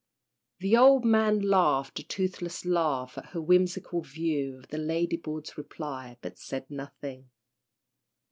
[0.61, 5.59] '"]The old man laughed a toothless laugh at her whimsical view of the lady boards'
[5.59, 7.29] reply, but said nothing.